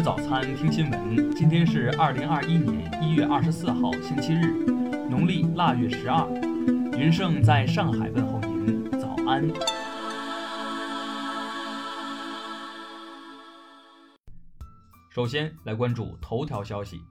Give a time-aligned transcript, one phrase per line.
[0.00, 1.30] 吃早餐，听新闻。
[1.34, 4.46] 今天是二零二一年一月二十四号，星期日，
[5.10, 6.26] 农历腊月十二。
[6.98, 9.46] 云盛在上海问候您，早安。
[15.10, 17.02] 首先来关注头条消息。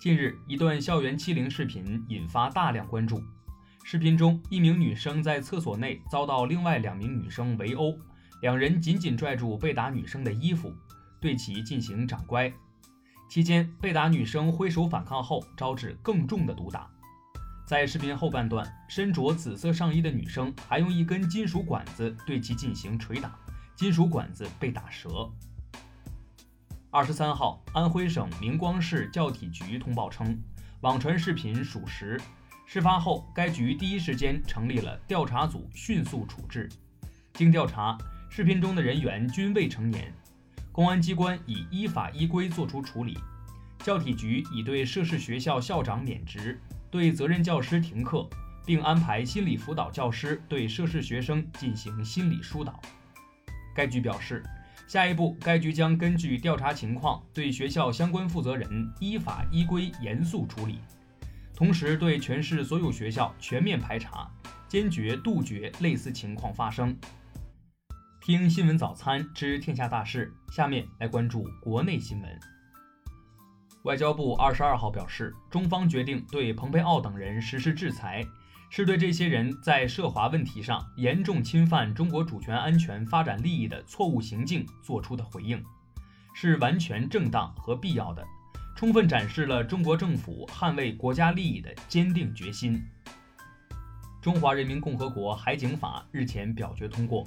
[0.00, 3.22] 近日，一段校园欺凌视频引发大量关注。
[3.84, 7.96] 视频中，一名女生在厕所内遭到另外两名女生围殴，
[8.42, 10.74] 两人紧紧拽住被打女生的衣服。
[11.20, 12.52] 对其进行掌掴，
[13.28, 16.90] 期间被打女生挥手反抗后，招致更重的毒打。
[17.66, 23.38] 在视频后半段，身着紫色上衣的女生还用一根金属管子对其进行捶打，
[23.76, 25.30] 金属管子被打折。
[26.90, 30.36] 二十三号，安徽省明光市教体局通报称，
[30.80, 32.20] 网传视频属实。
[32.66, 36.68] 事发后，该局第一时间成立了调查组，迅速处置。
[37.34, 37.96] 经调查，
[38.28, 40.12] 视频中的人员均未成年。
[40.72, 43.18] 公安机关已依法依规作出处理，
[43.80, 48.28] 教体局已对涉事学校校长免职，对责任教师停课，
[48.64, 52.80] 并安排心理辅导教师对涉事学生进行心理疏导。
[53.74, 54.44] 该局表示，
[54.86, 60.78] 下一步该局将根据调查情况，对学校相关负责人依法依规严肃处理，
[61.54, 64.30] 同时对全市所有学校全面排查，
[64.68, 66.96] 坚决杜绝类似情况发生。
[68.30, 72.40] 听新闻早餐知天下大事，下面来关注国内新闻。
[73.82, 78.24] 外交部二十二号表示，中方决定对蓬佩奥等人实施制裁，
[78.70, 85.60] 是对这些人在涉华问题上严重侵犯中国主权、安全、发展利益的错误行径作出的回应，
[86.32, 88.24] 是完全正当和必要的，
[88.76, 92.80] 充分展示了中国政府捍卫国家利益的坚定决心。
[94.22, 97.26] 中华人民共和国海警法日前表决通过。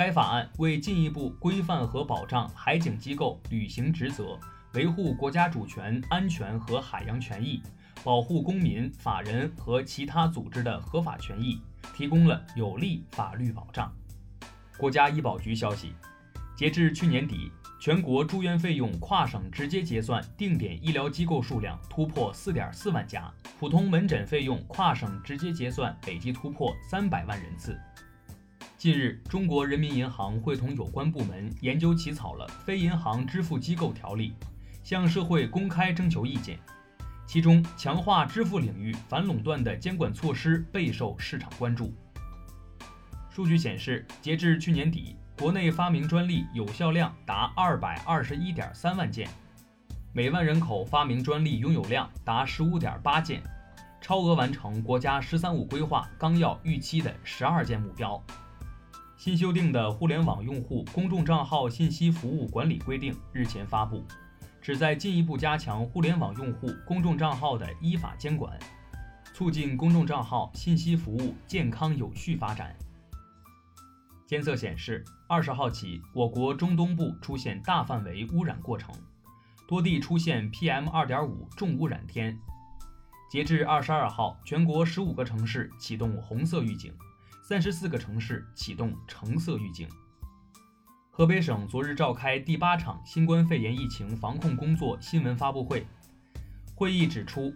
[0.00, 4.40] 该法案为进一步规范和保障海警机构履行职责、
[4.72, 7.62] 维护国家主权、安全和海洋权益、
[8.02, 11.60] 保护公民、法人和其他组织的合法权益
[11.94, 13.92] 提供了有力法律保障。
[14.78, 15.92] 国家医保局消息，
[16.56, 27.78] 截至去年底，全国住院费用跨省直接结算定点医疗机构数量突破四点四万家，普通门诊费用跨省直接结算累计突破三百万人次。
[28.80, 34.32] 近日，中国人民银行会同有关部门研究起草了《非银行支付机构条例》，
[34.82, 36.58] 向社会公开征求意见。
[37.26, 41.92] 其中，强化支付领域反垄断的监管措施备受市场关注。
[43.28, 49.28] 数据显示，截至去年底，国内发明专利有效量达二百二十一点三万件，
[50.14, 53.42] 每万人口发明专利拥有量达十五点八件，
[54.00, 58.18] 超额完成国家“十三五”规划纲要预期的十二件目标。
[59.20, 64.02] 新修订的《互联网用户公众账号信息服务管理规定》日前发布，
[64.62, 68.58] 旨在进一步加强互联网用户公众账号的依法监管，
[69.34, 72.74] 促进公众账号信息服务健康有序发展。
[74.26, 78.90] 监测显示，二十号起，我国中东部出现大范围污染过程，
[79.68, 82.34] 多地出现 PM 二点五重污染天。
[83.30, 86.90] 截至二十二号，全国十五个城市启动红色预警。
[87.50, 89.88] 三十四个城市启动橙色预警。
[91.10, 95.84] 河北省昨日召开第八场新冠肺炎疫情防控工作新闻发布会，
[96.76, 97.52] 会议指出，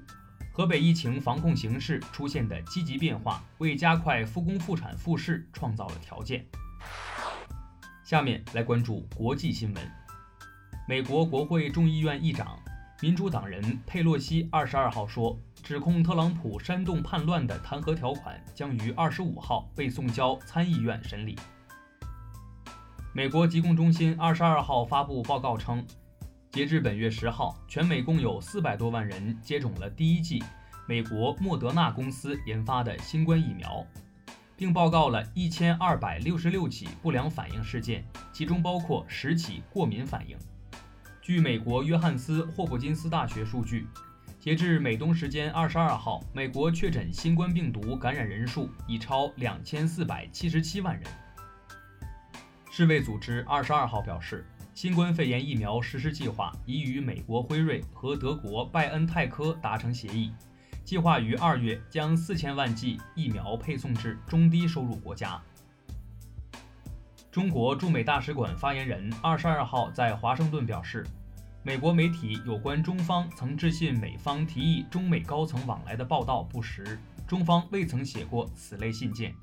[0.52, 6.44] 河北疫情防控形势出现的积极变化，为加快复工复产复市创造了条件。
[8.04, 9.92] 下面来关注国际新闻。
[10.88, 12.58] 美国国会众议院议长、
[13.00, 15.38] 民主党人佩洛西二十二号说。
[15.62, 21.38] 指控特朗普煽动叛乱的弹劾条款将于二十五号被送交参议院审理。
[23.14, 25.82] 美国疾控中心二十二号发布报告称，
[26.50, 30.44] 截至本月十号，全美共有四百多万人接种了第一剂
[30.86, 33.86] 美国莫德纳公司研发的新冠疫苗，
[34.58, 38.04] 并报告了一千二百六十六起不良反应事件，
[38.34, 40.36] 其中包括十起过敏反应。
[41.24, 43.88] 据美国约翰斯霍普金斯大学数据。
[44.38, 51.04] 截至美东时间二十二号，美国确诊新冠病毒感染人数已超两千四百七十七万人。
[52.70, 60.30] 世卫组织二十二号表示，新冠肺炎疫苗实施计划已与美国辉瑞和德国拜恩泰科达成协议，
[60.84, 65.40] 计划于二月将四千万剂疫苗配送至中低收入国家。
[67.34, 71.04] 中国驻美大使馆发言人二十二号在华盛顿表示。
[71.64, 76.96] 美国媒体有关中方曾致信美方提议中美高层往来的报道不实，
[77.26, 79.34] 中方未曾写过此类信件。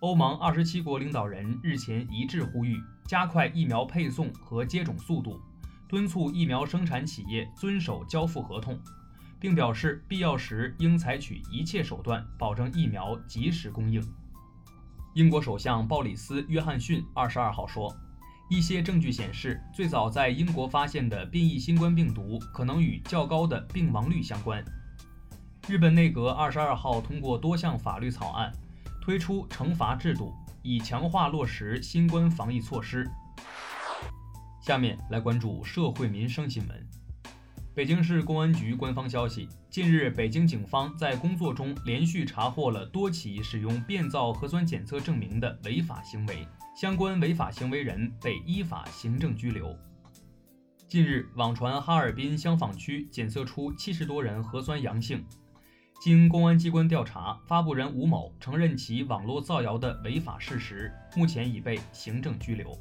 [0.00, 2.76] 欧盟二十七国领导人日前一致呼吁
[3.06, 5.40] 加快疫苗配送和接种速度，
[5.88, 8.78] 敦促疫苗生产企业遵守交付合同，
[9.40, 14.06] 并表示必要时应采取一切手段保证疫苗及时供应。
[15.14, 17.96] 英国首相鲍里斯·约翰逊二十二号说，
[18.50, 24.64] 一些证据显示，最早在英国发现的变异新冠病毒可能与较高的病亡率相关。
[25.68, 28.50] 日本内阁二十二号通过多项法律草案，
[29.00, 33.08] 推出惩罚制度，以强化落实新冠防疫措施。
[34.60, 36.88] 下面来关注社会民生新闻。
[37.74, 46.46] 北京市公安局官方消息，近日，北京警方在工作中连续查获了多起使用变造核酸检测证明的违法行为，
[46.80, 49.76] 相关违法行为人被依法行政拘留。
[50.86, 55.24] 近日，网传哈尔滨香坊区检测出七十多人核酸阳性，
[56.00, 62.72] 经公安机关调查，发布人吴某承认其网络造谣的违法事实，目前已被行政拘留。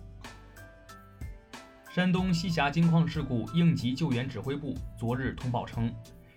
[1.94, 5.94] 山东西峡金矿事故应急救援指挥部昨日通报称，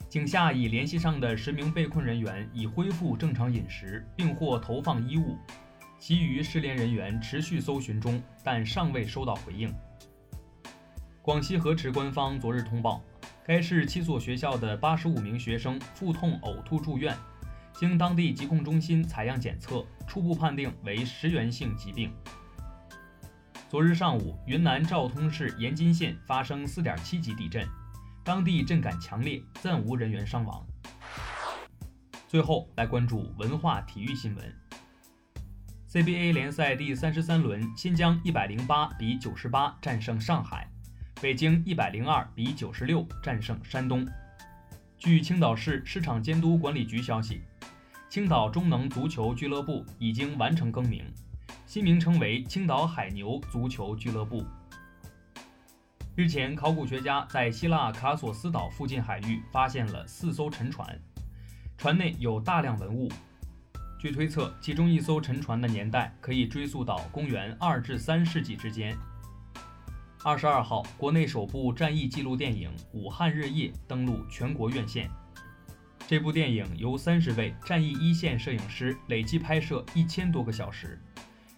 [0.06, 5.34] 井下已联系上的十名被困人员已恢复正常饮食，并获投放衣物，
[5.98, 9.74] 其余失联人员持续搜寻中，但尚未收到回应。
[11.22, 13.02] 广西河池官方昨日通报，
[13.42, 17.16] 该市七所学校的八十五名学生腹痛呕吐住院，
[17.72, 22.12] 经当地疾控中心采样检测，初步判定为食源性疾病。
[23.68, 27.68] 昨日上午，云南昭通市盐津县发生4.7级地震，
[28.22, 30.64] 当地震感强烈，暂无人员伤亡。
[32.28, 34.54] 最后来关注文化体育新闻。
[35.90, 40.70] CBA 联赛第三十三轮，新疆108比98战胜上海，
[41.20, 44.06] 北京102比96战胜山东。
[44.96, 47.42] 据青岛市市场监督管理局消息，
[48.08, 51.04] 青岛中能足球俱乐部已经完成更名。
[51.66, 54.46] 新名称为青岛海牛足球俱乐部。
[56.14, 60.96] 日前，考古学家在希腊卡索斯岛附近海域发现了四艘沉船，
[61.76, 63.10] 船内有大量文物。
[63.98, 68.96] 据推测，其中一艘沉船的年代可以追溯到公元二至三世纪之间。
[70.22, 75.10] 二十二号，国内首部战役纪录电影《武汉日夜》登陆全国院线。
[76.06, 80.96] 这部电影由三十位战役一线摄影师累计拍摄一千多个小时。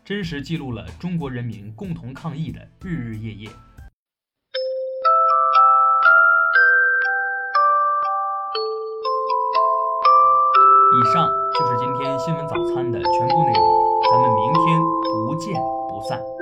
[0.08, 3.46] 真实记录了中国人民共同抗疫的日日夜夜。
[3.46, 3.50] 以
[11.12, 13.62] 上就是今天新闻早餐的全部内容，
[14.10, 14.80] 咱们明天
[15.26, 15.54] 不见
[15.90, 16.37] 不散。